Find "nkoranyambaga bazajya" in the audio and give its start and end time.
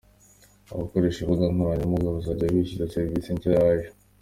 1.53-2.53